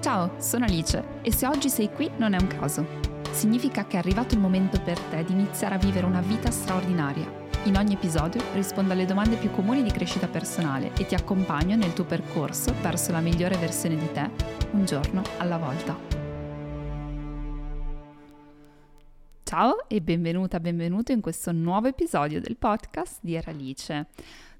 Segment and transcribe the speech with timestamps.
[0.00, 2.86] Ciao, sono Alice e se oggi sei qui non è un caso.
[3.32, 7.30] Significa che è arrivato il momento per te di iniziare a vivere una vita straordinaria.
[7.64, 11.92] In ogni episodio rispondo alle domande più comuni di crescita personale e ti accompagno nel
[11.92, 14.30] tuo percorso verso la migliore versione di te,
[14.70, 15.94] un giorno alla volta.
[19.42, 24.06] Ciao e benvenuta, benvenuto in questo nuovo episodio del podcast di Eralice.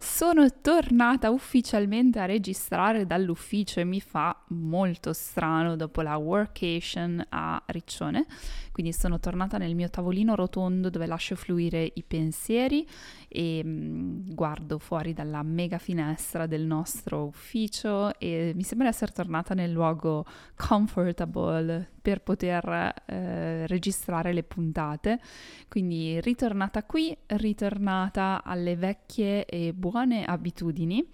[0.03, 7.63] Sono tornata ufficialmente a registrare dall'ufficio e mi fa molto strano dopo la workation a
[7.67, 8.25] Riccione.
[8.73, 12.89] Quindi sono tornata nel mio tavolino rotondo dove lascio fluire i pensieri
[13.29, 19.53] e mm, guardo fuori dalla mega finestra del nostro ufficio e mi sembra essere tornata
[19.53, 20.25] nel luogo
[20.57, 25.21] comfortable per poter eh, registrare le puntate.
[25.69, 31.05] Quindi ritornata qui, ritornata alle vecchie e buone buone abitudini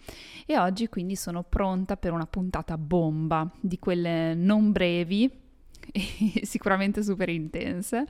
[0.44, 5.30] e oggi quindi sono pronta per una puntata bomba di quelle non brevi
[5.90, 8.04] e sicuramente super intense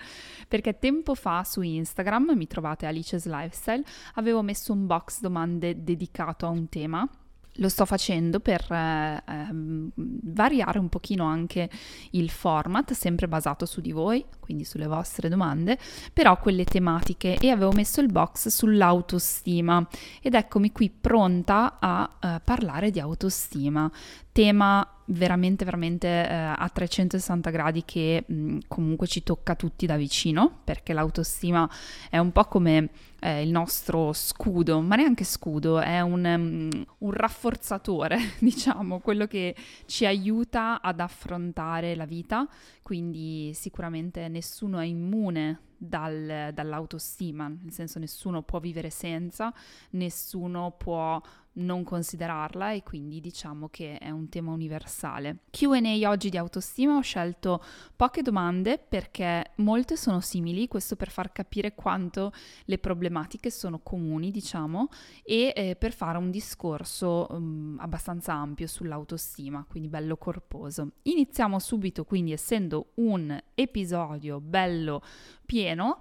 [0.49, 6.47] perché tempo fa su Instagram mi trovate Alice's Lifestyle avevo messo un box domande dedicato
[6.47, 7.09] a un tema
[7.57, 11.69] lo sto facendo per eh, ehm, variare un pochino anche
[12.11, 15.79] il format, sempre basato su di voi, quindi sulle vostre domande,
[16.13, 17.37] però quelle tematiche.
[17.39, 19.87] E avevo messo il box sull'autostima
[20.21, 23.91] ed eccomi qui pronta a eh, parlare di autostima,
[24.33, 29.97] tema veramente veramente eh, a 360 gradi che mh, mm, comunque ci tocca tutti da
[29.97, 31.69] vicino perché l'autostima
[32.11, 32.91] è un po' come
[33.21, 39.55] eh, il nostro scudo ma neanche scudo è un, um, un rafforzatore diciamo quello che
[39.87, 42.47] ci aiuta ad affrontare la vita
[42.83, 49.53] quindi sicuramente nessuno è immune dal, dall'autostima nel senso nessuno può vivere senza
[49.91, 51.21] nessuno può
[51.57, 55.39] non considerarla e quindi diciamo che è un tema universale.
[55.51, 57.63] QA oggi di autostima ho scelto
[57.95, 62.33] poche domande perché molte sono simili, questo per far capire quanto
[62.65, 64.89] le problematiche sono comuni, diciamo,
[65.23, 70.93] e eh, per fare un discorso um, abbastanza ampio sull'autostima, quindi bello corposo.
[71.03, 75.03] Iniziamo subito, quindi essendo un episodio bello
[75.47, 76.01] pieno,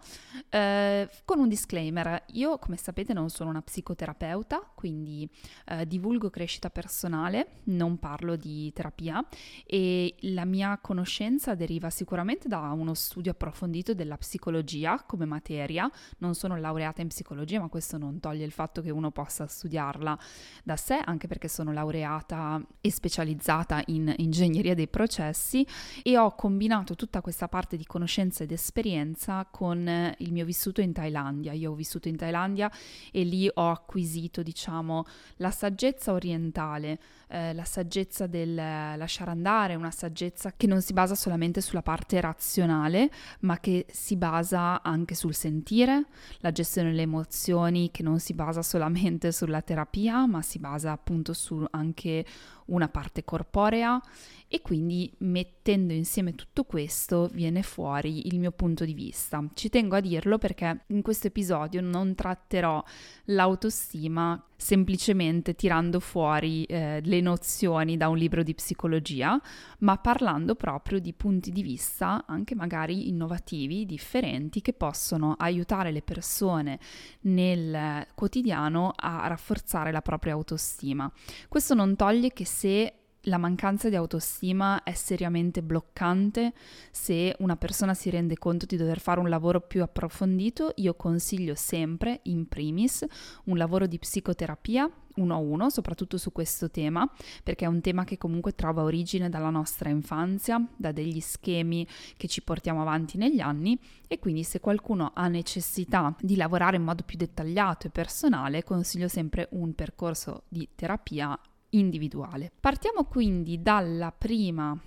[0.49, 2.23] eh, con un disclaimer.
[2.33, 5.29] Io, come sapete, non sono una psicoterapeuta, quindi
[5.65, 9.23] eh, divulgo crescita personale, non parlo di terapia
[9.65, 15.89] e la mia conoscenza deriva sicuramente da uno studio approfondito della psicologia come materia.
[16.19, 20.17] Non sono laureata in psicologia, ma questo non toglie il fatto che uno possa studiarla
[20.63, 25.65] da sé, anche perché sono laureata e specializzata in ingegneria dei processi
[26.03, 30.93] e ho combinato tutta questa parte di conoscenza ed esperienza con il mio vissuto in
[30.93, 31.53] Thailandia.
[31.53, 32.71] Io ho vissuto in Thailandia
[33.11, 35.05] e lì ho acquisito, diciamo,
[35.37, 41.15] la saggezza orientale, eh, la saggezza del lasciare andare, una saggezza che non si basa
[41.15, 43.09] solamente sulla parte razionale,
[43.41, 46.05] ma che si basa anche sul sentire,
[46.39, 51.33] la gestione delle emozioni che non si basa solamente sulla terapia, ma si basa appunto
[51.33, 52.25] su anche
[52.67, 54.01] una parte corporea
[54.47, 59.43] e quindi mettendo insieme tutto questo viene fuori il mio punto di vista.
[59.53, 62.83] Ci tengo a dirlo perché in questo episodio non tratterò
[63.25, 69.39] l'autostima semplicemente tirando fuori eh, le nozioni da un libro di psicologia,
[69.79, 76.01] ma parlando proprio di punti di vista anche magari innovativi, differenti, che possono aiutare le
[76.01, 76.79] persone
[77.21, 81.11] nel quotidiano a rafforzare la propria autostima.
[81.49, 82.93] Questo non toglie che se
[83.25, 86.53] la mancanza di autostima è seriamente bloccante.
[86.91, 91.55] Se una persona si rende conto di dover fare un lavoro più approfondito, io consiglio
[91.55, 93.05] sempre, in primis,
[93.45, 97.09] un lavoro di psicoterapia uno a uno, soprattutto su questo tema,
[97.41, 101.87] perché è un tema che comunque trova origine dalla nostra infanzia, da degli schemi
[102.17, 103.79] che ci portiamo avanti negli anni.
[104.07, 109.07] E quindi se qualcuno ha necessità di lavorare in modo più dettagliato e personale, consiglio
[109.07, 111.39] sempre un percorso di terapia
[111.77, 112.51] individuale.
[112.59, 114.77] Partiamo quindi dalla prima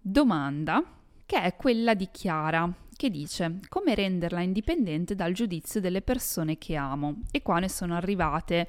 [0.00, 0.82] domanda,
[1.24, 6.76] che è quella di Chiara, che dice come renderla indipendente dal giudizio delle persone che
[6.76, 7.22] amo.
[7.30, 8.68] E qua ne sono arrivate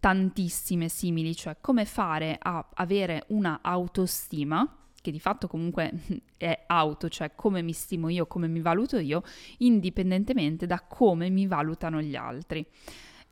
[0.00, 5.92] tantissime simili, cioè come fare a avere una autostima che di fatto comunque
[6.36, 9.22] è auto, cioè come mi stimo io, come mi valuto io,
[9.58, 12.66] indipendentemente da come mi valutano gli altri.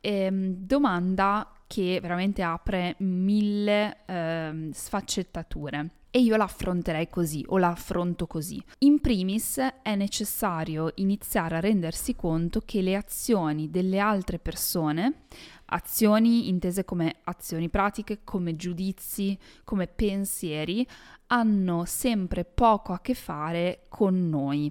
[0.01, 5.89] Ehm, domanda che veramente apre mille eh, sfaccettature.
[6.11, 8.63] E io la affronterei così o la affronto così.
[8.81, 15.23] In primis è necessario iniziare a rendersi conto che le azioni delle altre persone,
[15.65, 20.87] azioni intese come azioni pratiche, come giudizi, come pensieri,
[21.29, 24.71] hanno sempre poco a che fare con noi.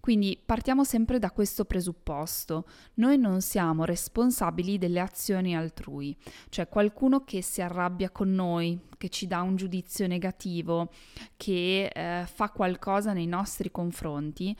[0.00, 2.66] Quindi partiamo sempre da questo presupposto.
[2.94, 6.16] Noi non siamo responsabili delle azioni altrui,
[6.48, 10.90] cioè qualcuno che si arrabbia con noi, che ci dà un giudizio negativo,
[11.36, 14.56] che eh, fa qualcosa nei nostri confronti.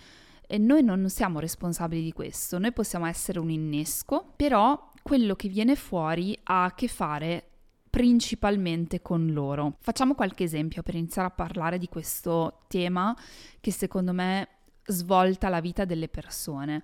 [0.49, 5.49] E noi non siamo responsabili di questo, noi possiamo essere un innesco, però quello che
[5.49, 7.50] viene fuori ha a che fare
[7.97, 9.76] principalmente con loro.
[9.81, 13.17] Facciamo qualche esempio per iniziare a parlare di questo tema
[13.59, 14.49] che secondo me
[14.87, 16.83] svolta la vita delle persone.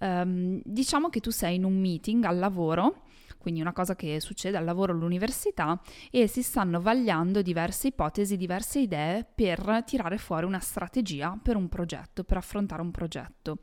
[0.00, 3.02] Um, diciamo che tu sei in un meeting al lavoro,
[3.38, 5.80] quindi una cosa che succede al lavoro all'università,
[6.10, 11.68] e si stanno vagliando diverse ipotesi, diverse idee per tirare fuori una strategia per un
[11.68, 13.58] progetto, per affrontare un progetto.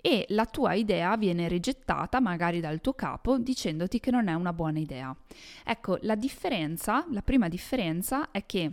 [0.00, 4.52] E la tua idea viene rigettata magari dal tuo capo dicendoti che non è una
[4.52, 5.14] buona idea.
[5.64, 8.72] Ecco, la differenza, la prima differenza è che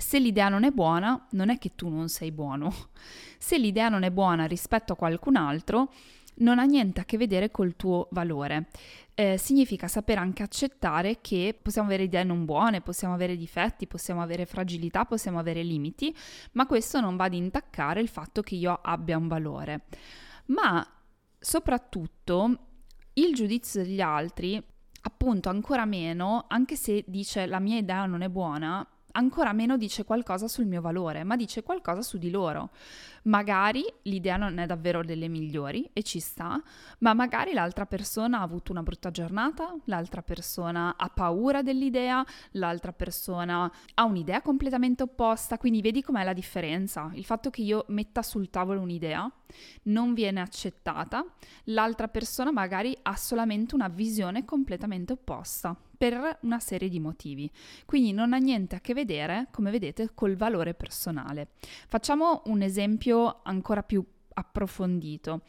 [0.00, 2.74] se l'idea non è buona, non è che tu non sei buono.
[3.38, 5.92] Se l'idea non è buona rispetto a qualcun altro,
[6.36, 8.68] non ha niente a che vedere col tuo valore.
[9.14, 14.22] Eh, significa sapere anche accettare che possiamo avere idee non buone, possiamo avere difetti, possiamo
[14.22, 16.14] avere fragilità, possiamo avere limiti,
[16.52, 19.82] ma questo non va ad intaccare il fatto che io abbia un valore.
[20.46, 20.86] Ma
[21.38, 22.58] soprattutto
[23.14, 24.62] il giudizio degli altri,
[25.02, 30.04] appunto ancora meno, anche se dice la mia idea non è buona, ancora meno dice
[30.04, 32.70] qualcosa sul mio valore, ma dice qualcosa su di loro.
[33.24, 36.60] Magari l'idea non è davvero delle migliori e ci sta,
[36.98, 42.92] ma magari l'altra persona ha avuto una brutta giornata, l'altra persona ha paura dell'idea, l'altra
[42.92, 47.10] persona ha un'idea completamente opposta, quindi vedi com'è la differenza.
[47.14, 49.30] Il fatto che io metta sul tavolo un'idea
[49.84, 51.24] non viene accettata,
[51.64, 57.50] l'altra persona magari ha solamente una visione completamente opposta per una serie di motivi.
[57.84, 61.48] Quindi non ha niente a che vedere, come vedete, col valore personale.
[61.60, 64.02] Facciamo un esempio ancora più
[64.32, 65.42] approfondito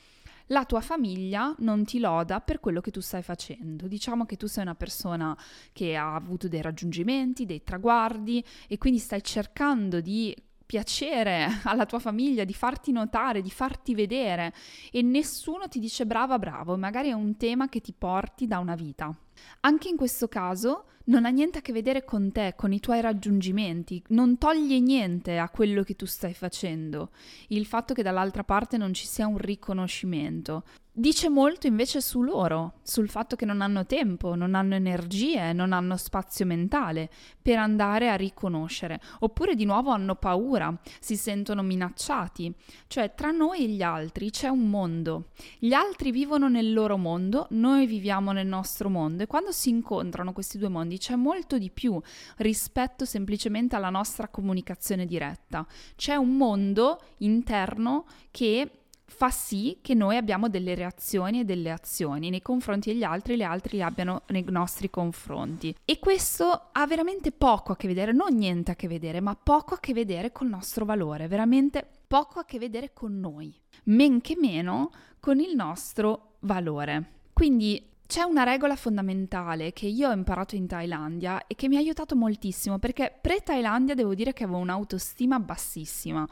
[0.48, 3.88] la tua famiglia non ti loda per quello che tu stai facendo.
[3.88, 5.38] Diciamo che tu sei una persona
[5.72, 10.36] che ha avuto dei raggiungimenti, dei traguardi e quindi stai cercando di
[10.72, 14.54] piacere alla tua famiglia, di farti notare, di farti vedere
[14.90, 18.76] e nessuno ti dice brava, bravo, magari è un tema che ti porti da una
[18.76, 19.14] vita.
[19.62, 23.02] Anche in questo caso non ha niente a che vedere con te, con i tuoi
[23.02, 27.12] raggiungimenti, non toglie niente a quello che tu stai facendo,
[27.48, 30.64] il fatto che dall'altra parte non ci sia un riconoscimento.
[30.94, 35.72] Dice molto invece su loro, sul fatto che non hanno tempo, non hanno energie, non
[35.72, 37.10] hanno spazio mentale
[37.42, 42.54] per andare a riconoscere, oppure di nuovo hanno paura, si sentono minacciati.
[42.88, 45.30] Cioè tra noi e gli altri c'è un mondo.
[45.60, 50.34] Gli altri vivono nel loro mondo, noi viviamo nel nostro mondo e quando si incontrano
[50.34, 52.02] questi due mondi c'è molto di più
[52.40, 55.66] rispetto semplicemente alla nostra comunicazione diretta.
[55.96, 58.81] C'è un mondo interno che
[59.22, 63.38] fa sì che noi abbiamo delle reazioni e delle azioni nei confronti degli altri e
[63.38, 65.76] gli altri le abbiano nei nostri confronti.
[65.86, 69.76] E questo ha veramente poco a che vedere, non niente a che vedere, ma poco
[69.76, 74.36] a che vedere col nostro valore, veramente poco a che vedere con noi, men che
[74.40, 74.90] meno
[75.20, 77.20] con il nostro valore.
[77.32, 81.80] Quindi c'è una regola fondamentale che io ho imparato in Thailandia e che mi ha
[81.80, 86.28] aiutato moltissimo perché pre-Thailandia devo dire che avevo un'autostima bassissima.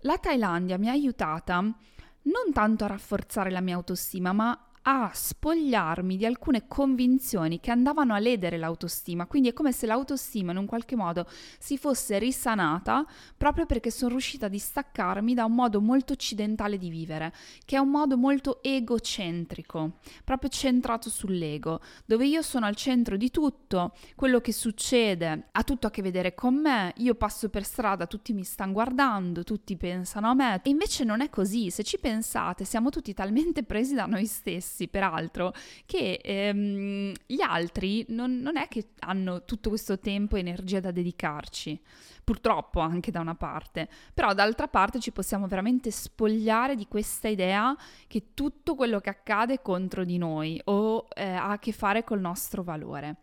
[0.00, 1.72] La Thailandia mi ha aiutata
[2.22, 8.14] non tanto a rafforzare la mia autostima, ma a spogliarmi di alcune convinzioni che andavano
[8.14, 11.26] a ledere l'autostima, quindi è come se l'autostima in un qualche modo
[11.58, 13.04] si fosse risanata
[13.36, 17.34] proprio perché sono riuscita a distaccarmi da un modo molto occidentale di vivere,
[17.66, 23.30] che è un modo molto egocentrico, proprio centrato sull'ego, dove io sono al centro di
[23.30, 28.06] tutto, quello che succede ha tutto a che vedere con me, io passo per strada,
[28.06, 31.98] tutti mi stanno guardando, tutti pensano a me, e invece non è così, se ci
[31.98, 35.52] pensate siamo tutti talmente presi da noi stessi stessi, peraltro,
[35.84, 40.92] che ehm, gli altri non, non è che hanno tutto questo tempo e energia da
[40.92, 41.80] dedicarci
[42.22, 47.76] purtroppo anche da una parte, però d'altra parte ci possiamo veramente spogliare di questa idea
[48.06, 52.04] che tutto quello che accade è contro di noi o eh, ha a che fare
[52.04, 53.16] col nostro valore.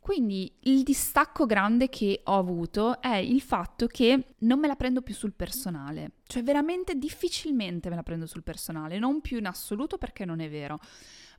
[0.00, 5.02] Quindi il distacco grande che ho avuto è il fatto che non me la prendo
[5.02, 9.98] più sul personale, cioè veramente difficilmente me la prendo sul personale, non più in assoluto
[9.98, 10.80] perché non è vero,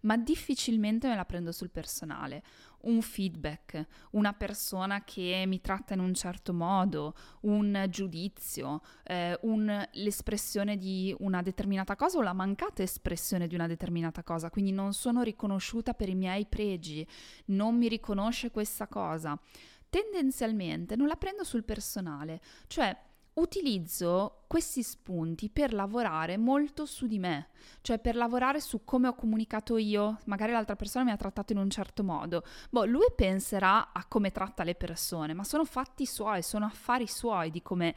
[0.02, 2.44] ma difficilmente me la prendo sul personale.
[2.82, 9.88] Un feedback, una persona che mi tratta in un certo modo, un giudizio, eh, un,
[9.94, 14.94] l'espressione di una determinata cosa o la mancata espressione di una determinata cosa, quindi non
[14.94, 17.06] sono riconosciuta per i miei pregi,
[17.46, 19.40] non mi riconosce questa cosa.
[19.88, 22.98] Tendenzialmente non la prendo sul personale, cioè
[23.34, 27.50] utilizzo questi spunti per lavorare molto su di me,
[27.82, 31.60] cioè per lavorare su come ho comunicato io, magari l'altra persona mi ha trattato in
[31.60, 32.44] un certo modo.
[32.70, 37.50] Boh, lui penserà a come tratta le persone, ma sono fatti suoi, sono affari suoi
[37.50, 37.96] di come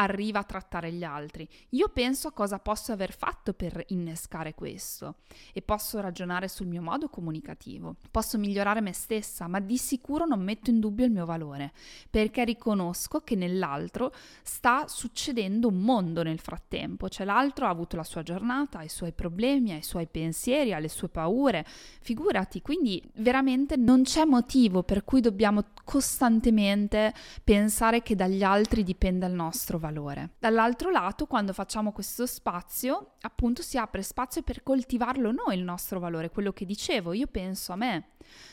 [0.00, 1.48] arriva a trattare gli altri.
[1.70, 5.16] Io penso a cosa posso aver fatto per innescare questo
[5.52, 7.96] e posso ragionare sul mio modo comunicativo.
[8.10, 11.72] Posso migliorare me stessa, ma di sicuro non metto in dubbio il mio valore,
[12.10, 14.12] perché riconosco che nell'altro
[14.42, 19.12] sta succedendo un mondo nel frattempo, cioè l'altro ha avuto la sua giornata, i suoi
[19.12, 21.66] problemi, i suoi pensieri, le sue paure.
[22.00, 27.12] Figurati, quindi veramente non c'è motivo per cui dobbiamo costantemente
[27.42, 30.34] pensare che dagli altri dipenda il nostro valore valore.
[30.38, 35.98] Dall'altro lato, quando facciamo questo spazio, appunto si apre spazio per coltivarlo noi il nostro
[35.98, 38.10] valore, quello che dicevo, io penso a me,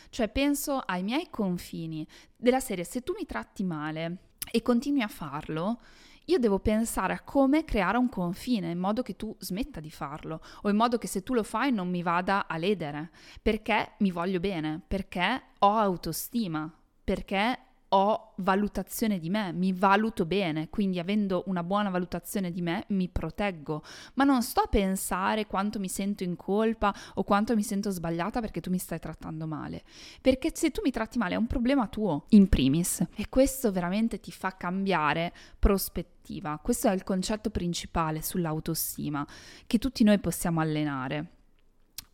[0.09, 4.17] cioè penso ai miei confini, della serie se tu mi tratti male
[4.51, 5.79] e continui a farlo,
[6.27, 10.41] io devo pensare a come creare un confine in modo che tu smetta di farlo
[10.63, 13.11] o in modo che se tu lo fai non mi vada a ledere,
[13.41, 16.71] perché mi voglio bene, perché ho autostima,
[17.03, 17.64] perché
[17.95, 23.07] ho valutazione di me, mi valuto bene, quindi avendo una buona valutazione di me mi
[23.07, 23.83] proteggo,
[24.15, 28.41] ma non sto a pensare quanto mi sento in colpa o quanto mi sento sbagliata
[28.41, 29.83] perché tu mi stai trattando male,
[30.19, 34.19] perché se tu mi tratti male è un problema tuo in primis e questo veramente
[34.19, 36.59] ti fa cambiare prospettiva.
[36.61, 39.25] Questo è il concetto principale sull'autostima
[39.65, 41.34] che tutti noi possiamo allenare.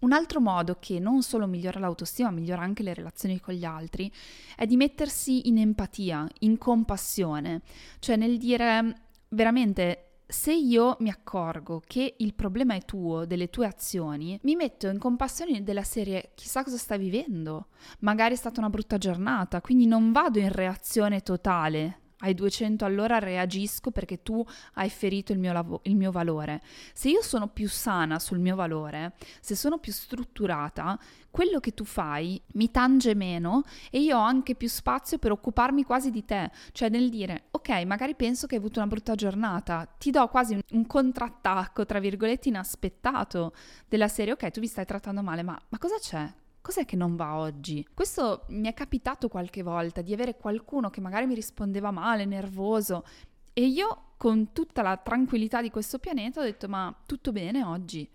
[0.01, 3.65] Un altro modo che non solo migliora l'autostima, ma migliora anche le relazioni con gli
[3.65, 4.11] altri,
[4.55, 7.61] è di mettersi in empatia, in compassione,
[7.99, 8.95] cioè nel dire
[9.29, 14.87] veramente se io mi accorgo che il problema è tuo, delle tue azioni, mi metto
[14.87, 17.67] in compassione della serie chissà cosa stai vivendo.
[17.99, 23.19] Magari è stata una brutta giornata, quindi non vado in reazione totale ai 200 all'ora
[23.19, 26.61] reagisco perché tu hai ferito il mio, lav- il mio valore.
[26.93, 30.99] Se io sono più sana sul mio valore, se sono più strutturata,
[31.29, 35.83] quello che tu fai mi tange meno e io ho anche più spazio per occuparmi
[35.83, 39.87] quasi di te, cioè nel dire ok, magari penso che hai avuto una brutta giornata,
[39.97, 43.53] ti do quasi un, un contrattacco, tra virgolette, inaspettato
[43.87, 46.31] della serie ok, tu vi stai trattando male, ma, ma cosa c'è?
[46.61, 47.85] Cos'è che non va oggi?
[47.91, 53.03] Questo mi è capitato qualche volta di avere qualcuno che magari mi rispondeva male, nervoso
[53.51, 58.07] e io con tutta la tranquillità di questo pianeta ho detto ma tutto bene oggi?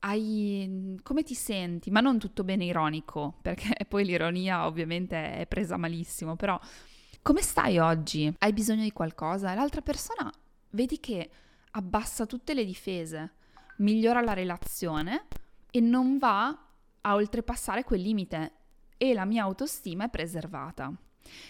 [0.00, 1.00] Hai...
[1.02, 1.90] come ti senti?
[1.90, 6.60] Ma non tutto bene ironico, perché poi l'ironia ovviamente è presa malissimo, però
[7.22, 8.32] come stai oggi?
[8.38, 9.52] Hai bisogno di qualcosa?
[9.52, 10.30] E l'altra persona
[10.70, 11.30] vedi che
[11.72, 13.32] abbassa tutte le difese,
[13.78, 15.26] migliora la relazione
[15.70, 16.65] e non va
[17.06, 18.52] a oltrepassare quel limite
[18.96, 20.92] e la mia autostima è preservata.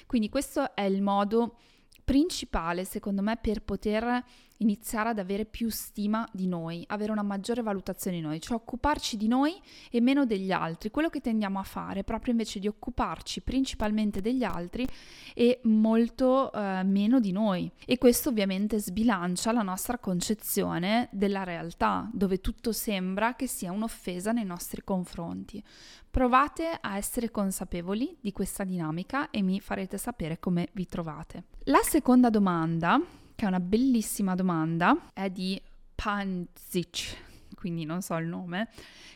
[0.06, 1.58] Quindi questo è il modo
[2.04, 4.24] principale, secondo me, per poter
[4.58, 9.16] iniziare ad avere più stima di noi, avere una maggiore valutazione di noi, cioè occuparci
[9.16, 9.60] di noi
[9.90, 10.90] e meno degli altri.
[10.90, 14.86] Quello che tendiamo a fare proprio invece di occuparci principalmente degli altri
[15.34, 17.70] e molto eh, meno di noi.
[17.84, 24.32] E questo ovviamente sbilancia la nostra concezione della realtà, dove tutto sembra che sia un'offesa
[24.32, 25.62] nei nostri confronti.
[26.10, 31.44] Provate a essere consapevoli di questa dinamica e mi farete sapere come vi trovate.
[31.64, 32.98] La seconda domanda
[33.36, 35.60] che è una bellissima domanda, è di
[35.94, 38.68] Panzic, quindi non so il nome.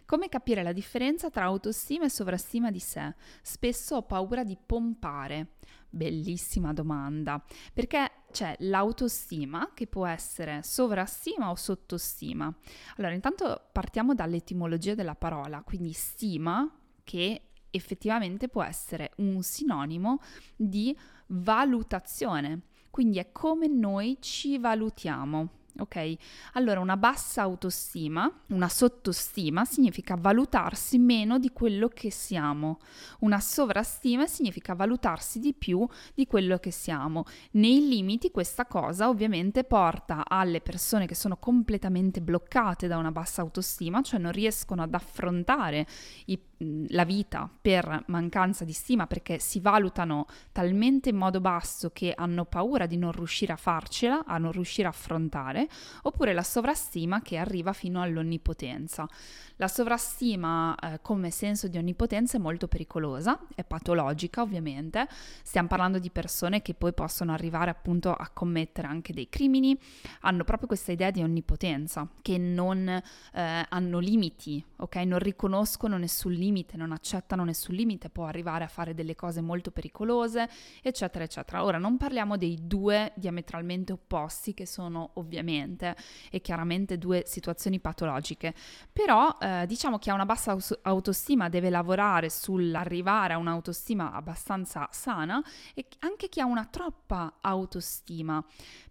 [0.05, 3.15] Come capire la differenza tra autostima e sovrastima di sé?
[3.43, 5.55] Spesso ho paura di pompare.
[5.93, 12.55] Bellissima domanda, perché c'è l'autostima che può essere sovrastima o sottostima.
[12.97, 16.71] Allora, intanto partiamo dall'etimologia della parola, quindi stima
[17.03, 20.21] che effettivamente può essere un sinonimo
[20.55, 20.97] di
[21.29, 22.61] valutazione.
[22.91, 25.49] Quindi è come noi ci valutiamo.
[25.79, 26.15] Ok?
[26.55, 32.79] Allora, una bassa autostima, una sottostima significa valutarsi meno di quello che siamo.
[33.21, 37.25] Una sovrastima significa valutarsi di più di quello che siamo.
[37.53, 43.41] Nei limiti questa cosa ovviamente porta alle persone che sono completamente bloccate da una bassa
[43.41, 45.87] autostima, cioè non riescono ad affrontare
[46.27, 46.39] i
[46.89, 52.45] la vita per mancanza di stima perché si valutano talmente in modo basso che hanno
[52.45, 55.69] paura di non riuscire a farcela, a non riuscire a affrontare,
[56.03, 59.09] oppure la sovrastima che arriva fino all'onnipotenza.
[59.57, 65.07] La sovrastima eh, come senso di onnipotenza è molto pericolosa, è patologica ovviamente,
[65.43, 69.79] stiamo parlando di persone che poi possono arrivare appunto a commettere anche dei crimini,
[70.21, 74.97] hanno proprio questa idea di onnipotenza, che non eh, hanno limiti, ok?
[74.97, 79.71] Non riconoscono nessun limite, non accettano nessun limite, può arrivare a fare delle cose molto
[79.71, 80.49] pericolose,
[80.83, 81.65] eccetera, eccetera.
[81.65, 85.97] Ora non parliamo dei due diametralmente opposti che sono ovviamente
[86.31, 88.55] e chiaramente due situazioni patologiche,
[88.93, 95.43] però eh, diciamo chi ha una bassa autostima deve lavorare sull'arrivare a un'autostima abbastanza sana
[95.75, 98.45] e anche chi ha una troppa autostima,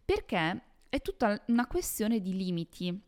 [0.04, 3.01] perché è tutta una questione di limiti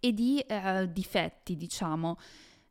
[0.00, 2.18] e di eh, difetti, diciamo.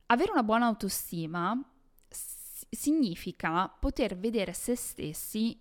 [0.07, 1.59] Avere una buona autostima
[2.07, 5.59] s- significa poter vedere se stessi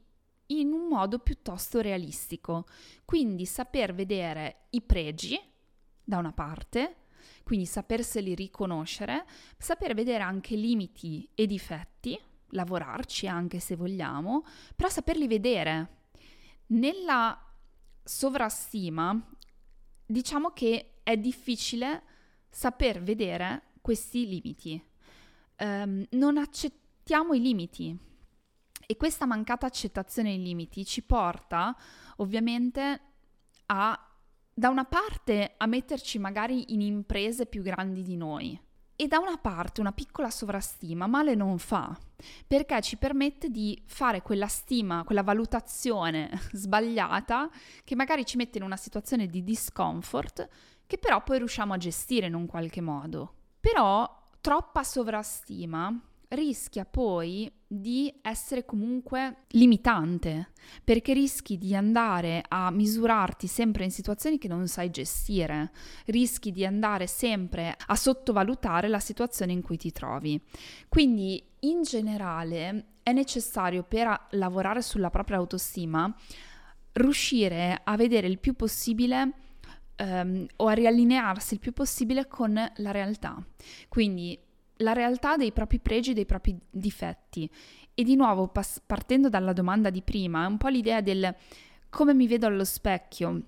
[0.48, 2.66] in un modo piuttosto realistico,
[3.04, 5.40] quindi saper vedere i pregi
[6.02, 6.96] da una parte
[7.42, 9.24] quindi saperseli riconoscere,
[9.58, 12.18] saper vedere anche limiti e difetti,
[12.50, 16.02] lavorarci anche se vogliamo, però saperli vedere.
[16.68, 17.38] Nella
[18.02, 19.28] sovrastima
[20.06, 22.02] diciamo che è difficile
[22.48, 24.82] saper vedere questi limiti.
[25.58, 27.94] Um, non accettiamo i limiti
[28.86, 31.76] e questa mancata accettazione dei limiti ci porta
[32.16, 33.00] ovviamente
[33.66, 34.08] a
[34.56, 38.58] da una parte a metterci magari in imprese più grandi di noi
[38.96, 41.96] e da una parte una piccola sovrastima male non fa
[42.46, 47.50] perché ci permette di fare quella stima, quella valutazione sbagliata
[47.84, 50.48] che magari ci mette in una situazione di discomfort
[50.86, 53.34] che però poi riusciamo a gestire in un qualche modo.
[53.64, 54.06] Però
[54.42, 55.90] troppa sovrastima
[56.28, 60.50] rischia poi di essere comunque limitante,
[60.84, 65.72] perché rischi di andare a misurarti sempre in situazioni che non sai gestire,
[66.08, 70.38] rischi di andare sempre a sottovalutare la situazione in cui ti trovi.
[70.86, 76.14] Quindi in generale è necessario per lavorare sulla propria autostima
[76.92, 79.32] riuscire a vedere il più possibile
[79.98, 83.42] um, o a riallinearsi il più possibile con la realtà.
[83.88, 84.38] Quindi
[84.78, 87.50] la realtà dei propri pregi e dei propri difetti.
[87.94, 91.34] E di nuovo, pas- partendo dalla domanda di prima, è un po' l'idea del
[91.88, 93.42] come mi vedo allo specchio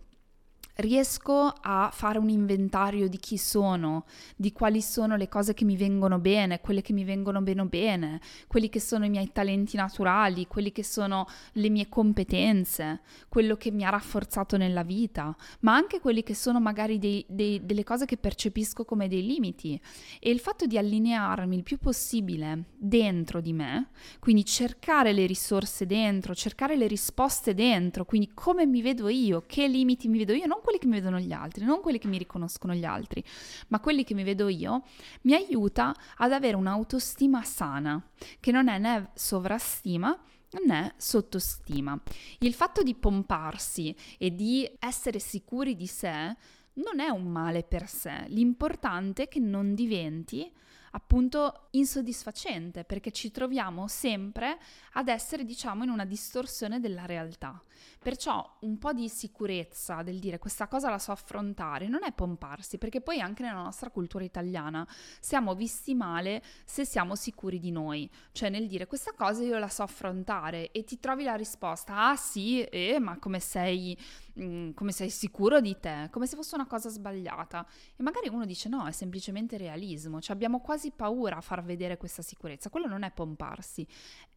[0.76, 4.04] riesco a fare un inventario di chi sono,
[4.36, 8.20] di quali sono le cose che mi vengono bene, quelle che mi vengono meno bene,
[8.46, 13.70] quelli che sono i miei talenti naturali, quelli che sono le mie competenze, quello che
[13.70, 18.04] mi ha rafforzato nella vita, ma anche quelli che sono magari dei, dei, delle cose
[18.04, 19.80] che percepisco come dei limiti.
[20.20, 25.86] E il fatto di allinearmi il più possibile dentro di me, quindi cercare le risorse
[25.86, 30.46] dentro, cercare le risposte dentro, quindi come mi vedo io, che limiti mi vedo io,
[30.46, 33.22] non quelli che mi vedono gli altri, non quelli che mi riconoscono gli altri,
[33.68, 34.82] ma quelli che mi vedo io,
[35.22, 38.04] mi aiuta ad avere un'autostima sana,
[38.40, 40.18] che non è né sovrastima
[40.66, 42.00] né sottostima.
[42.38, 46.34] Il fatto di pomparsi e di essere sicuri di sé
[46.74, 50.50] non è un male per sé, l'importante è che non diventi
[50.92, 54.58] appunto insoddisfacente perché ci troviamo sempre
[54.92, 57.60] ad essere diciamo in una distorsione della realtà.
[58.02, 62.78] Perciò un po' di sicurezza del dire questa cosa la so affrontare non è pomparsi
[62.78, 64.86] perché poi anche nella nostra cultura italiana
[65.20, 69.68] siamo visti male se siamo sicuri di noi, cioè nel dire questa cosa io la
[69.68, 73.96] so affrontare e ti trovi la risposta ah sì, eh, ma come sei,
[74.34, 77.66] mh, mm, come sei sicuro di te, come se fosse una cosa sbagliata.
[77.96, 81.64] E magari uno dice no, è semplicemente realismo, cioè abbiamo quasi quasi paura a far
[81.64, 83.86] vedere questa sicurezza, quello non è pomparsi.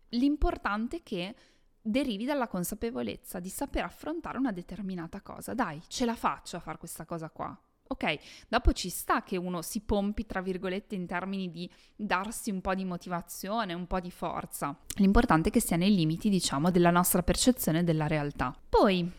[0.09, 1.35] L'importante è che
[1.81, 5.53] derivi dalla consapevolezza di saper affrontare una determinata cosa.
[5.53, 7.57] Dai, ce la faccio a fare questa cosa qua.
[7.91, 12.61] Ok, dopo ci sta che uno si pompi, tra virgolette, in termini di darsi un
[12.61, 14.77] po' di motivazione, un po' di forza.
[14.97, 18.55] L'importante è che sia nei limiti, diciamo, della nostra percezione della realtà.
[18.69, 19.11] Poi,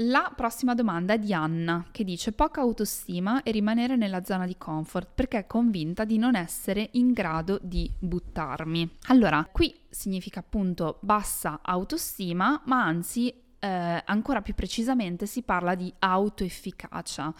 [0.00, 4.56] la prossima domanda è di Anna che dice poca autostima e rimanere nella zona di
[4.56, 8.98] comfort perché è convinta di non essere in grado di buttarmi.
[9.08, 15.92] Allora, qui significa appunto bassa autostima, ma anzi eh, ancora più precisamente si parla di
[15.98, 17.34] autoefficacia.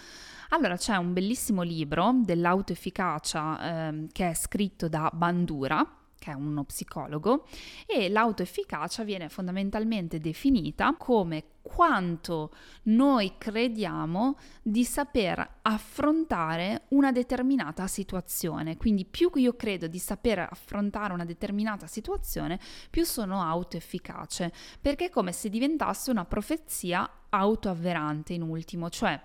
[0.48, 5.86] Allora c'è un bellissimo libro dell'autoefficacia eh, che è scritto da Bandura
[6.18, 7.46] che è uno psicologo,
[7.86, 12.50] e l'autoefficacia viene fondamentalmente definita come quanto
[12.84, 18.76] noi crediamo di saper affrontare una determinata situazione.
[18.76, 22.58] Quindi più io credo di saper affrontare una determinata situazione,
[22.90, 29.20] più sono autoefficace, perché è come se diventasse una profezia autoavverante in ultimo, cioè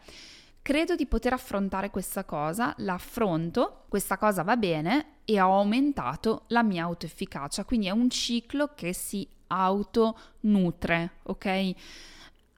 [0.61, 6.63] credo di poter affrontare questa cosa, l'affronto, questa cosa va bene e ho aumentato la
[6.63, 11.73] mia autoefficacia, quindi è un ciclo che si autonutre, ok?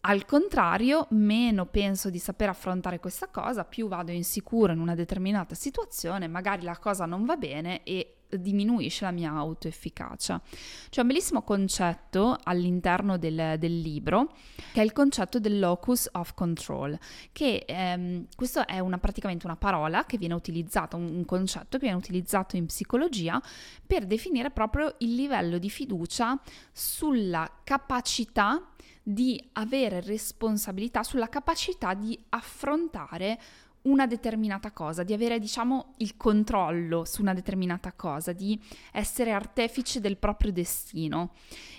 [0.08, 5.56] Al contrario, meno penso di saper affrontare questa cosa, più vado insicuro in una determinata
[5.56, 10.41] situazione, magari la cosa non va bene e diminuisce la mia autoefficacia.
[10.89, 14.34] C'è un bellissimo concetto all'interno del, del libro
[14.71, 16.98] che è il concetto del locus of control,
[17.32, 21.86] che ehm, questo è una, praticamente una parola che viene utilizzata, un, un concetto che
[21.86, 23.41] viene utilizzato in psicologia
[23.86, 26.39] per definire proprio il livello di fiducia
[26.71, 28.69] sulla capacità
[29.08, 33.39] di avere responsabilità sulla capacità di affrontare
[33.86, 38.60] una determinata cosa, di avere diciamo il controllo su una determinata cosa, di
[38.91, 41.34] essere artefice del proprio destino.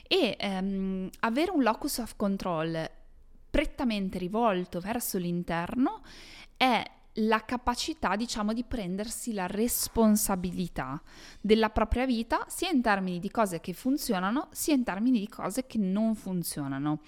[0.09, 2.89] E ehm, avere un locus of control
[3.51, 6.03] prettamente rivolto verso l'interno
[6.57, 6.83] è
[7.17, 11.01] la capacità, diciamo, di prendersi la responsabilità
[11.41, 15.67] della propria vita, sia in termini di cose che funzionano, sia in termini di cose
[15.67, 17.01] che non funzionano.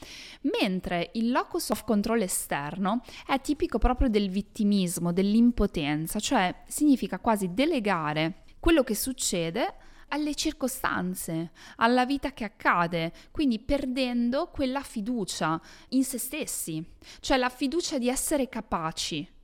[0.58, 7.52] Mentre il locus of control esterno è tipico proprio del vittimismo, dell'impotenza, cioè significa quasi
[7.52, 9.74] delegare quello che succede
[10.08, 16.82] alle circostanze, alla vita che accade, quindi perdendo quella fiducia in se stessi,
[17.20, 19.36] cioè la fiducia di essere capaci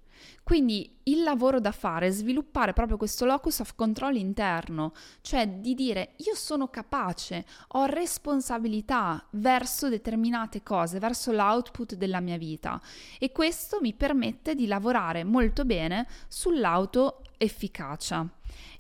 [0.43, 5.75] quindi il lavoro da fare è sviluppare proprio questo locus of control interno, cioè di
[5.75, 12.81] dire io sono capace, ho responsabilità verso determinate cose, verso l'output della mia vita
[13.19, 18.29] e questo mi permette di lavorare molto bene sull'auto-efficacia.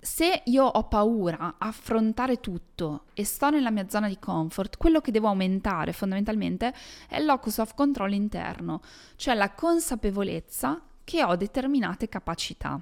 [0.00, 5.00] Se io ho paura a affrontare tutto e sto nella mia zona di comfort, quello
[5.00, 6.72] che devo aumentare fondamentalmente
[7.08, 8.80] è il locus of control interno,
[9.16, 12.80] cioè la consapevolezza che ho determinate capacità.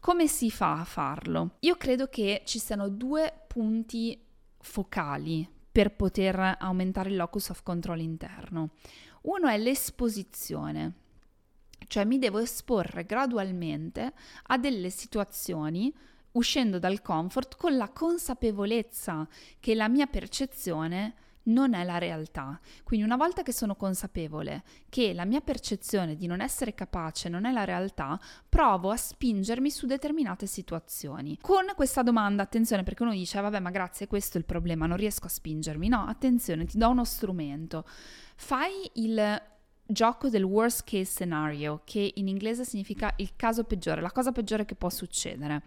[0.00, 1.56] Come si fa a farlo?
[1.60, 4.20] Io credo che ci siano due punti
[4.58, 8.70] focali per poter aumentare il locus of control interno.
[9.22, 10.92] Uno è l'esposizione,
[11.86, 14.12] cioè mi devo esporre gradualmente
[14.48, 15.94] a delle situazioni
[16.32, 19.28] uscendo dal comfort con la consapevolezza
[19.60, 21.14] che la mia percezione
[21.44, 22.60] non è la realtà.
[22.84, 27.44] Quindi una volta che sono consapevole che la mia percezione di non essere capace non
[27.44, 31.38] è la realtà, provo a spingermi su determinate situazioni.
[31.40, 34.96] Con questa domanda, attenzione perché uno dice, vabbè ma grazie, questo è il problema, non
[34.96, 35.88] riesco a spingermi.
[35.88, 37.84] No, attenzione, ti do uno strumento.
[38.36, 39.42] Fai il
[39.84, 44.64] gioco del worst case scenario, che in inglese significa il caso peggiore, la cosa peggiore
[44.64, 45.62] che può succedere.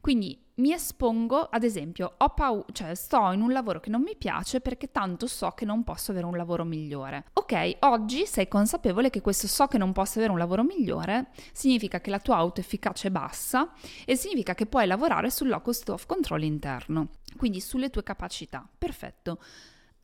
[0.00, 4.16] Quindi mi espongo, ad esempio, ho paura, cioè sto in un lavoro che non mi
[4.16, 7.26] piace perché tanto so che non posso avere un lavoro migliore.
[7.34, 12.00] Ok, oggi sei consapevole che questo so che non posso avere un lavoro migliore significa
[12.00, 13.72] che la tua autoefficacia è bassa
[14.04, 18.66] e significa che puoi lavorare sul locus of control interno, quindi sulle tue capacità.
[18.78, 19.38] Perfetto.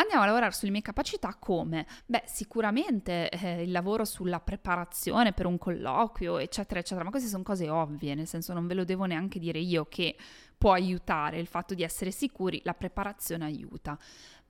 [0.03, 1.87] Andiamo a lavorare sulle mie capacità come?
[2.07, 7.45] Beh, sicuramente eh, il lavoro sulla preparazione per un colloquio, eccetera, eccetera, ma queste sono
[7.45, 10.17] cose ovvie, nel senso non ve lo devo neanche dire io che
[10.59, 13.97] può aiutare il fatto di essere sicuri, la preparazione aiuta.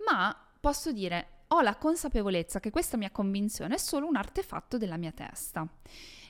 [0.07, 4.97] Ma posso dire, ho la consapevolezza che questa mia convinzione è solo un artefatto della
[4.97, 5.69] mia testa.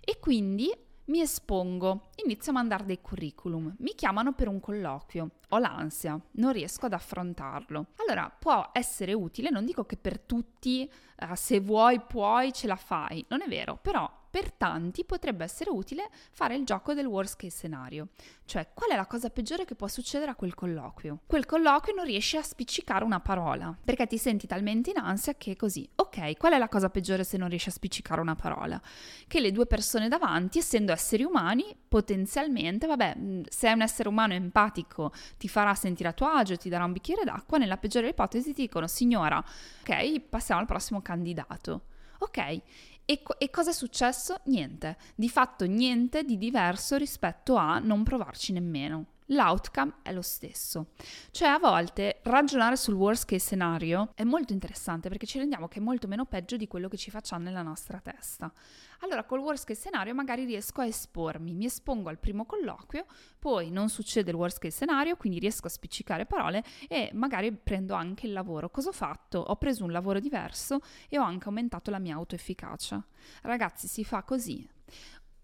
[0.00, 0.68] E quindi
[1.12, 6.52] mi espongo, inizio a mandare dei curriculum, mi chiamano per un colloquio, ho l'ansia, non
[6.52, 7.88] riesco ad affrontarlo.
[7.96, 12.76] Allora può essere utile, non dico che per tutti, uh, se vuoi puoi, ce la
[12.76, 17.36] fai, non è vero, però per tanti potrebbe essere utile fare il gioco del worst
[17.36, 18.08] case scenario,
[18.46, 21.18] cioè qual è la cosa peggiore che può succedere a quel colloquio?
[21.26, 25.56] Quel colloquio non riesci a spiccicare una parola perché ti senti talmente in ansia che
[25.56, 25.86] così.
[26.14, 28.78] Ok, qual è la cosa peggiore se non riesci a spiccicare una parola?
[29.26, 33.16] Che le due persone davanti, essendo esseri umani, potenzialmente, vabbè,
[33.48, 36.92] se è un essere umano empatico, ti farà sentire a tuo agio, ti darà un
[36.92, 39.42] bicchiere d'acqua, nella peggiore ipotesi ti dicono signora,
[39.80, 41.84] ok, passiamo al prossimo candidato.
[42.18, 42.60] Ok,
[43.06, 44.38] e, co- e cosa è successo?
[44.44, 49.06] Niente, di fatto niente di diverso rispetto a non provarci nemmeno.
[49.26, 50.88] L'outcome è lo stesso.
[51.30, 55.78] Cioè a volte ragionare sul worst case scenario è molto interessante perché ci rendiamo che
[55.78, 58.52] è molto meno peggio di quello che ci facciamo nella nostra testa.
[59.00, 63.04] Allora col worst case scenario magari riesco a espormi, mi espongo al primo colloquio,
[63.38, 67.94] poi non succede il worst case scenario, quindi riesco a spiccicare parole e magari prendo
[67.94, 68.70] anche il lavoro.
[68.70, 69.38] Cosa ho fatto?
[69.38, 73.04] Ho preso un lavoro diverso e ho anche aumentato la mia autoefficacia.
[73.42, 74.68] Ragazzi, si fa così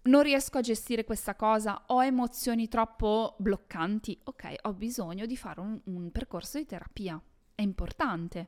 [0.09, 5.59] non riesco a gestire questa cosa, ho emozioni troppo bloccanti, ok, ho bisogno di fare
[5.59, 7.21] un, un, percorso di terapia.
[7.53, 8.47] È importante.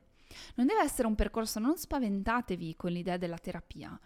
[0.56, 3.98] Non deve essere un percorso, non spaventatevi con l'idea della terapia.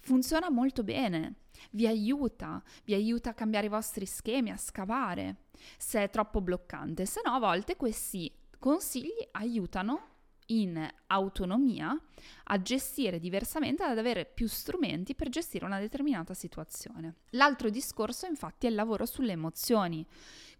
[0.00, 1.34] Funziona molto bene,
[1.72, 5.44] vi aiuta, vi aiuta a cambiare i vostri schemi, a scavare
[5.76, 7.04] se è troppo bloccante.
[7.04, 10.11] Se no, a volte questi consigli aiutano
[10.46, 11.98] in autonomia
[12.44, 17.16] a gestire diversamente, ad avere più strumenti per gestire una determinata situazione.
[17.30, 20.06] L'altro discorso infatti è il lavoro sulle emozioni.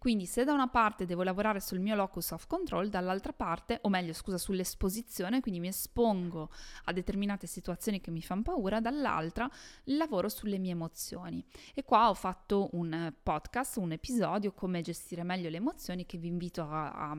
[0.02, 3.88] Quindi se da una parte devo lavorare sul mio locus of control, dall'altra parte, o
[3.88, 6.50] meglio scusa, sull'esposizione, quindi mi espongo
[6.86, 9.48] a determinate situazioni che mi fanno paura, dall'altra
[9.84, 11.44] lavoro sulle mie emozioni.
[11.72, 16.26] E qua ho fatto un podcast, un episodio come gestire meglio le emozioni che vi
[16.26, 17.16] invito a, a,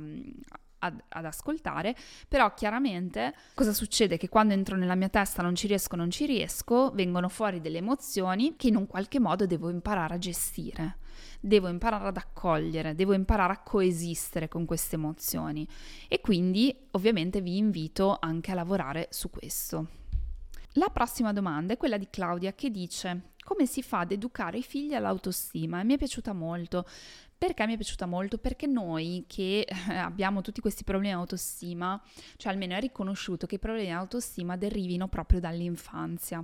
[0.83, 1.95] ad, ad, ascoltare,
[2.27, 4.17] però chiaramente cosa succede?
[4.17, 7.77] Che quando entro nella mia testa non ci riesco, non ci riesco, vengono fuori delle
[7.77, 10.97] emozioni che in un qualche modo devo imparare a gestire,
[11.39, 15.67] devo imparare ad accogliere, devo imparare a coesistere con queste emozioni
[16.07, 20.01] e quindi ovviamente vi invito anche a lavorare su questo.
[20.77, 24.63] La prossima domanda è quella di Claudia che dice come si fa ad educare i
[24.63, 26.85] figli all'autostima e mi è piaciuta molto
[27.43, 28.37] perché mi è piaciuta molto?
[28.37, 32.01] Perché noi che eh, abbiamo tutti questi problemi di autostima,
[32.37, 36.41] cioè almeno è riconosciuto che i problemi di autostima derivino proprio dall'infanzia,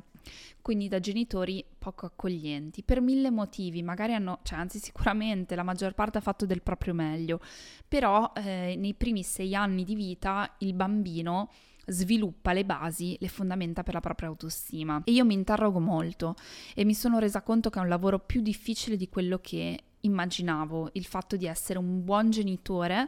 [0.62, 5.94] quindi da genitori poco accoglienti, per mille motivi, magari hanno, cioè anzi sicuramente la maggior
[5.94, 7.40] parte ha fatto del proprio meglio,
[7.88, 11.50] però eh, nei primi sei anni di vita il bambino
[11.89, 15.02] sviluppa le basi, le fondamenta per la propria autostima.
[15.06, 16.36] E io mi interrogo molto
[16.73, 20.89] e mi sono resa conto che è un lavoro più difficile di quello che immaginavo
[20.93, 23.08] il fatto di essere un buon genitore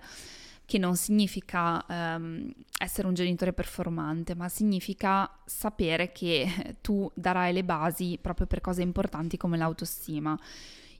[0.65, 7.65] che non significa um, essere un genitore performante, ma significa sapere che tu darai le
[7.65, 10.39] basi proprio per cose importanti come l'autostima.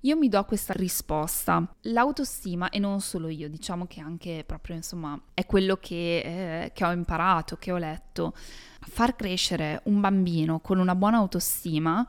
[0.03, 1.75] Io mi do questa risposta.
[1.81, 6.83] L'autostima, e non solo io, diciamo che anche proprio, insomma, è quello che, eh, che
[6.83, 8.33] ho imparato, che ho letto.
[8.35, 12.05] Far crescere un bambino con una buona autostima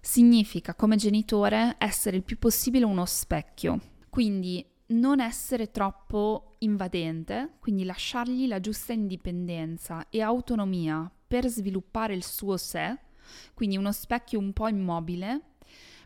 [0.00, 7.84] significa come genitore essere il più possibile uno specchio, quindi non essere troppo invadente, quindi
[7.84, 12.98] lasciargli la giusta indipendenza e autonomia per sviluppare il suo sé,
[13.54, 15.40] quindi uno specchio un po' immobile,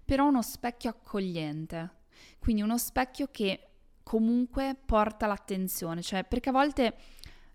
[0.05, 1.91] però uno specchio accogliente,
[2.39, 3.69] quindi uno specchio che
[4.03, 6.95] comunque porta l'attenzione, cioè perché a volte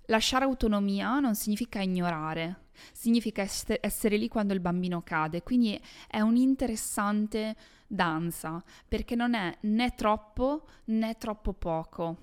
[0.07, 3.45] lasciare autonomia non significa ignorare, significa
[3.81, 7.55] essere lì quando il bambino cade, quindi è un'interessante
[7.87, 12.17] danza perché non è né troppo né troppo poco.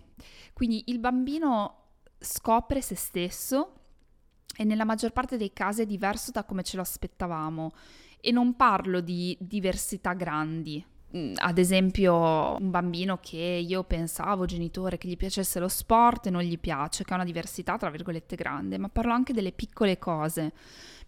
[0.53, 1.83] Quindi il bambino
[2.19, 3.81] scopre se stesso
[4.57, 7.73] e nella maggior parte dei casi è diverso da come ce lo aspettavamo
[8.25, 10.85] e non parlo di diversità grandi,
[11.17, 12.13] Mm, ad esempio
[12.59, 17.05] un bambino che io pensavo, genitore, che gli piacesse lo sport e non gli piace,
[17.05, 20.53] che ha una diversità tra virgolette grande, ma parlo anche delle piccole cose.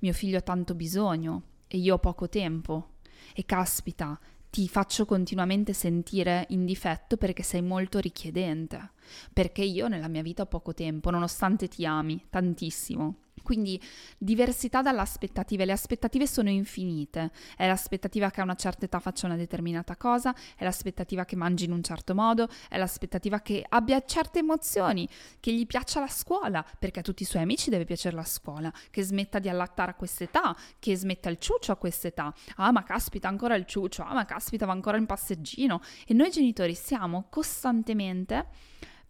[0.00, 2.90] Mio figlio ha tanto bisogno e io ho poco tempo.
[3.34, 8.92] E caspita, ti faccio continuamente sentire in difetto perché sei molto richiedente,
[9.32, 13.25] perché io nella mia vita ho poco tempo, nonostante ti ami tantissimo.
[13.46, 13.80] Quindi
[14.18, 19.26] diversità dalle aspettative, le aspettative sono infinite, è l'aspettativa che a una certa età faccia
[19.26, 24.04] una determinata cosa, è l'aspettativa che mangi in un certo modo, è l'aspettativa che abbia
[24.04, 28.16] certe emozioni, che gli piaccia la scuola, perché a tutti i suoi amici deve piacere
[28.16, 32.72] la scuola, che smetta di allattare a quest'età, che smetta il ciuccio a quest'età, ah
[32.72, 35.80] ma caspita ancora il ciuccio, ah ma caspita va ancora in passeggino.
[36.04, 38.48] E noi genitori siamo costantemente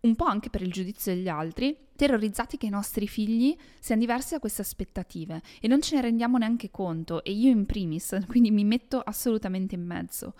[0.00, 4.34] un po' anche per il giudizio degli altri, terrorizzati che i nostri figli siano diversi
[4.34, 8.50] da queste aspettative e non ce ne rendiamo neanche conto e io in primis, quindi
[8.50, 10.34] mi metto assolutamente in mezzo.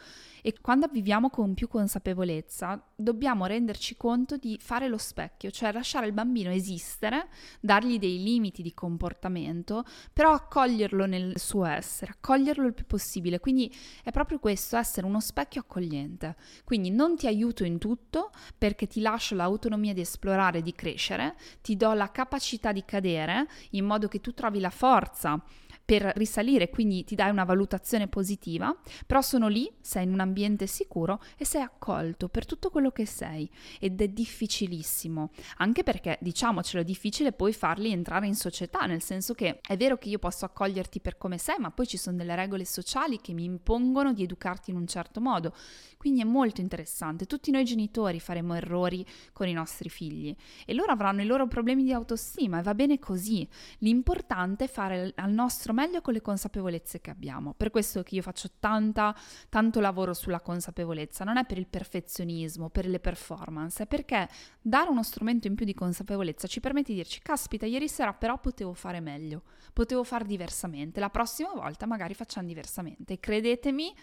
[0.47, 6.07] E quando viviamo con più consapevolezza, dobbiamo renderci conto di fare lo specchio, cioè lasciare
[6.07, 7.27] il bambino esistere,
[7.61, 13.40] dargli dei limiti di comportamento, però accoglierlo nel suo essere, accoglierlo il più possibile.
[13.40, 16.37] Quindi è proprio questo, essere uno specchio accogliente.
[16.62, 21.76] Quindi non ti aiuto in tutto perché ti lascio l'autonomia di esplorare di crescere, ti
[21.76, 25.42] do la capacità di cadere in modo che tu trovi la forza
[25.87, 30.66] per risalire, quindi ti dai una valutazione positiva, però sono lì, sei in un ambiente
[30.66, 36.83] sicuro e sei accolto per tutto quello che sei ed è difficilissimo, anche perché diciamocelo
[36.83, 40.44] è difficile poi farli entrare in società, nel senso che è vero che io posso
[40.44, 44.25] accoglierti per come sei, ma poi ci sono delle regole sociali che mi impongono di
[44.25, 45.55] educarti in un certo modo,
[45.99, 47.27] quindi è molto interessante.
[47.27, 51.85] Tutti noi genitori faremo errori con i nostri figli e loro avranno i loro problemi
[51.85, 53.49] di autostima e va bene così.
[53.79, 57.52] L'importante è fare al nostro meglio con le consapevolezze che abbiamo.
[57.54, 59.14] Per questo che io faccio tanta,
[59.48, 64.28] tanto lavoro sulla consapevolezza, non è per il perfezionismo, per le performance, è perché
[64.60, 68.38] dare uno strumento in più di consapevolezza ci permette di dirci, caspita, ieri sera però
[68.40, 73.20] potevo fare meglio, potevo fare diversamente, la prossima volta magari facciamo diversamente.
[73.20, 73.94] Credetemi,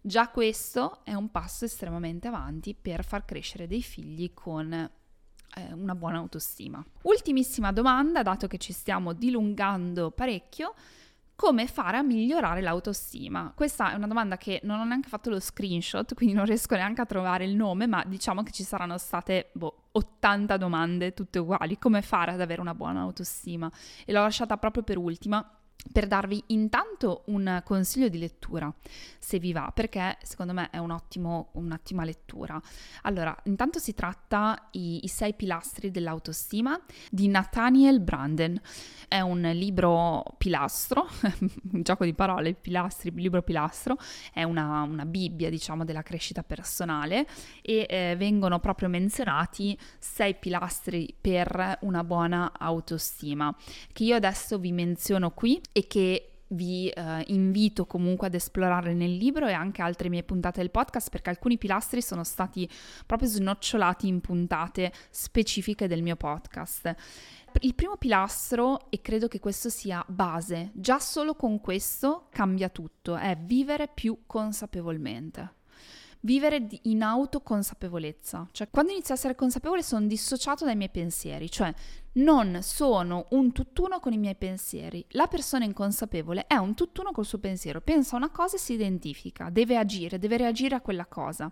[0.00, 4.90] già questo è un passo estremamente avanti per far crescere dei figli con
[5.56, 6.84] eh, una buona autostima.
[7.02, 10.74] Ultimissima domanda, dato che ci stiamo dilungando parecchio,
[11.40, 13.50] come fare a migliorare l'autostima?
[13.54, 17.00] Questa è una domanda che non ho neanche fatto lo screenshot, quindi non riesco neanche
[17.00, 21.78] a trovare il nome, ma diciamo che ci saranno state boh, 80 domande tutte uguali.
[21.78, 23.72] Come fare ad avere una buona autostima?
[24.04, 25.42] E l'ho lasciata proprio per ultima
[25.92, 28.72] per darvi intanto un consiglio di lettura,
[29.18, 32.60] se vi va, perché secondo me è un ottimo, un'ottima lettura.
[33.02, 36.78] Allora, intanto si tratta i, i sei pilastri dell'autostima
[37.10, 38.60] di Nathaniel Branden.
[39.08, 41.08] È un libro pilastro,
[41.72, 43.98] un gioco di parole, pilastri, libro pilastro,
[44.32, 47.26] è una, una Bibbia, diciamo, della crescita personale
[47.62, 53.54] e eh, vengono proprio menzionati sei pilastri per una buona autostima,
[53.92, 59.14] che io adesso vi menziono qui e che vi eh, invito comunque ad esplorare nel
[59.16, 62.68] libro e anche altre mie puntate del podcast perché alcuni pilastri sono stati
[63.06, 66.94] proprio snocciolati in puntate specifiche del mio podcast.
[67.60, 73.16] Il primo pilastro, e credo che questo sia base, già solo con questo cambia tutto,
[73.16, 75.58] è vivere più consapevolmente
[76.20, 78.48] vivere in autoconsapevolezza.
[78.52, 81.72] Cioè, quando inizio a essere consapevole sono dissociato dai miei pensieri, cioè
[82.12, 85.04] non sono un tutt'uno con i miei pensieri.
[85.10, 89.50] La persona inconsapevole è un tutt'uno col suo pensiero, pensa una cosa e si identifica,
[89.50, 91.50] deve agire, deve reagire a quella cosa.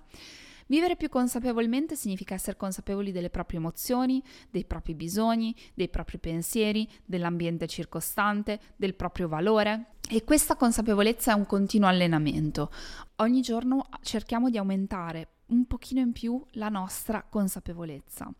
[0.68, 6.86] Vivere più consapevolmente significa essere consapevoli delle proprie emozioni, dei propri bisogni, dei propri pensieri,
[7.06, 9.94] dell'ambiente circostante, del proprio valore.
[10.10, 12.70] E questa consapevolezza è un continuo allenamento.
[13.16, 18.30] Ogni giorno cerchiamo di aumentare un pochino in più la nostra consapevolezza.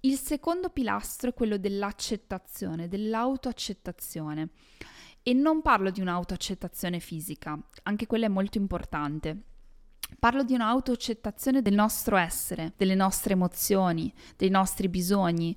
[0.00, 4.48] Il secondo pilastro è quello dell'accettazione, dell'autoaccettazione.
[5.22, 9.42] E non parlo di un'autoaccettazione fisica, anche quella è molto importante.
[10.18, 15.56] Parlo di un'autoaccettazione del nostro essere, delle nostre emozioni, dei nostri bisogni,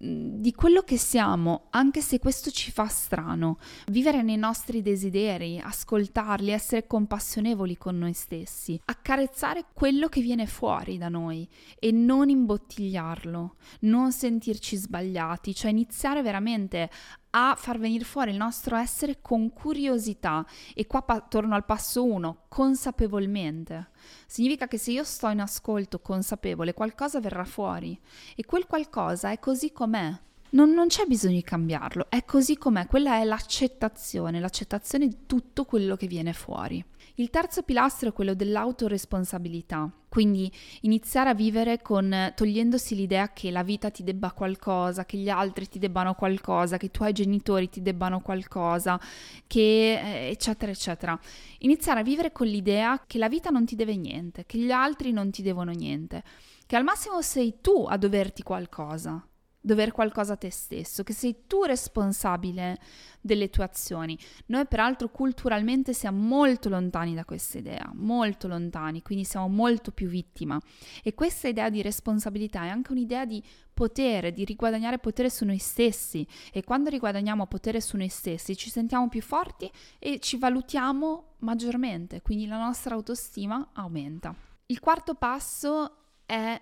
[0.00, 3.58] di quello che siamo, anche se questo ci fa strano.
[3.88, 10.98] Vivere nei nostri desideri, ascoltarli, essere compassionevoli con noi stessi, accarezzare quello che viene fuori
[10.98, 16.88] da noi e non imbottigliarlo, non sentirci sbagliati, cioè iniziare veramente
[17.30, 22.04] a far venire fuori il nostro essere con curiosità e qua pa- torno al passo
[22.04, 23.90] 1, consapevolmente.
[24.26, 27.98] Significa che se io sto in ascolto consapevole qualcosa verrà fuori
[28.34, 30.26] e quel qualcosa è così com'è.
[30.50, 35.66] Non, non, c'è bisogno di cambiarlo, è così com'è, quella è l'accettazione, l'accettazione di tutto
[35.66, 36.82] quello che viene fuori.
[37.16, 40.50] Il terzo pilastro è quello dell'autoresponsabilità, quindi
[40.82, 45.68] iniziare a vivere con togliendosi l'idea che la vita ti debba qualcosa, che gli altri
[45.68, 48.98] ti debbano qualcosa, che i tuoi genitori ti debbano qualcosa,
[49.46, 51.18] che eh, eccetera eccetera.
[51.58, 55.12] Iniziare a vivere con l'idea che la vita non ti deve niente, che gli altri
[55.12, 56.22] non ti devono niente,
[56.64, 59.27] che al massimo sei tu a doverti qualcosa
[59.68, 62.78] dover qualcosa a te stesso, che sei tu responsabile
[63.20, 64.18] delle tue azioni.
[64.46, 70.08] Noi peraltro culturalmente siamo molto lontani da questa idea, molto lontani, quindi siamo molto più
[70.08, 70.58] vittima.
[71.02, 75.58] E questa idea di responsabilità è anche un'idea di potere, di riguadagnare potere su noi
[75.58, 81.34] stessi e quando riguadagniamo potere su noi stessi ci sentiamo più forti e ci valutiamo
[81.40, 84.34] maggiormente, quindi la nostra autostima aumenta.
[84.66, 86.60] Il quarto passo è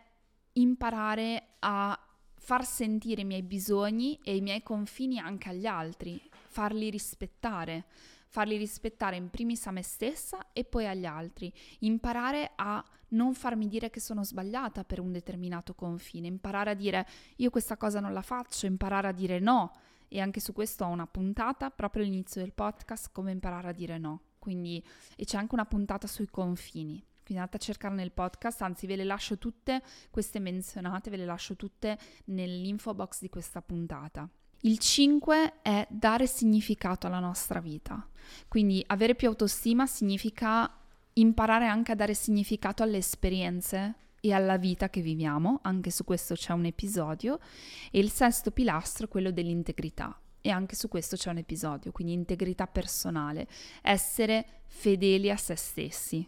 [0.55, 1.99] imparare a
[2.47, 7.87] far sentire i miei bisogni e i miei confini anche agli altri, farli rispettare,
[8.29, 13.67] farli rispettare in primis a me stessa e poi agli altri, imparare a non farmi
[13.67, 17.05] dire che sono sbagliata per un determinato confine, imparare a dire
[17.39, 19.73] io questa cosa non la faccio, imparare a dire no
[20.07, 23.99] e anche su questo ho una puntata proprio all'inizio del podcast come imparare a dire
[23.99, 24.21] no.
[24.39, 24.81] Quindi
[25.17, 28.95] e c'è anche una puntata sui confini quindi andate a cercare nel podcast, anzi ve
[28.95, 34.29] le lascio tutte queste menzionate, ve le lascio tutte nell'info box di questa puntata.
[34.61, 38.09] Il 5 è dare significato alla nostra vita,
[38.47, 40.73] quindi avere più autostima significa
[41.15, 46.35] imparare anche a dare significato alle esperienze e alla vita che viviamo, anche su questo
[46.35, 47.41] c'è un episodio,
[47.91, 50.17] e il sesto pilastro è quello dell'integrità.
[50.41, 53.49] E anche su questo c'è un episodio, quindi integrità personale,
[53.83, 56.25] essere fedeli a se stessi,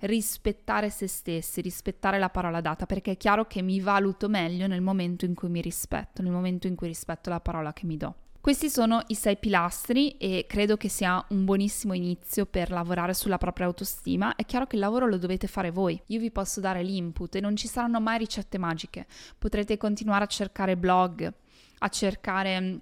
[0.00, 4.80] rispettare se stessi, rispettare la parola data, perché è chiaro che mi valuto meglio nel
[4.80, 8.14] momento in cui mi rispetto, nel momento in cui rispetto la parola che mi do.
[8.44, 13.38] Questi sono i sei pilastri e credo che sia un buonissimo inizio per lavorare sulla
[13.38, 14.36] propria autostima.
[14.36, 15.98] È chiaro che il lavoro lo dovete fare voi.
[16.08, 19.06] Io vi posso dare l'input e non ci saranno mai ricette magiche.
[19.38, 21.32] Potrete continuare a cercare blog,
[21.78, 22.76] a cercare mm,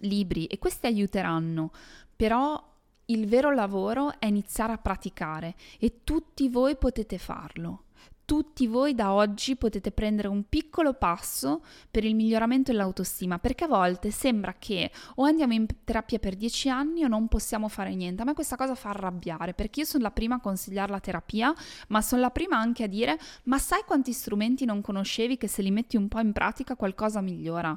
[0.00, 1.70] libri e questi aiuteranno,
[2.14, 2.62] però
[3.10, 7.84] il vero lavoro è iniziare a praticare e tutti voi potete farlo
[8.30, 13.66] tutti voi da oggi potete prendere un piccolo passo per il miglioramento dell'autostima, perché a
[13.66, 18.22] volte sembra che o andiamo in terapia per dieci anni o non possiamo fare niente.
[18.22, 21.52] A me questa cosa fa arrabbiare, perché io sono la prima a consigliare la terapia,
[21.88, 25.62] ma sono la prima anche a dire, ma sai quanti strumenti non conoscevi che se
[25.62, 27.76] li metti un po' in pratica qualcosa migliora?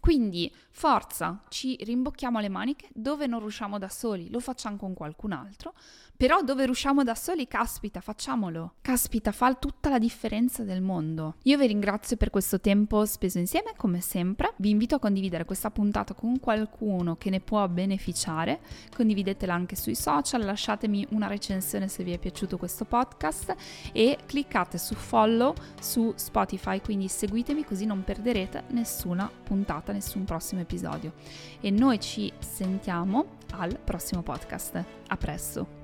[0.00, 5.32] Quindi forza, ci rimbocchiamo le maniche dove non riusciamo da soli, lo facciamo con qualcun
[5.32, 5.72] altro,
[6.16, 8.74] però dove riusciamo da soli, caspita, facciamolo.
[8.82, 11.36] Caspita, fa tutta la differenza del mondo.
[11.42, 14.52] Io vi ringrazio per questo tempo speso insieme, come sempre.
[14.56, 18.58] Vi invito a condividere questa puntata con qualcuno che ne può beneficiare.
[18.94, 23.54] Condividetela anche sui social, lasciatemi una recensione se vi è piaciuto questo podcast
[23.92, 30.60] e cliccate su follow su Spotify, quindi seguitemi così non perderete nessuna puntata, nessun prossimo
[30.60, 31.12] episodio.
[31.60, 34.84] E noi ci sentiamo al prossimo podcast.
[35.06, 35.83] A presto!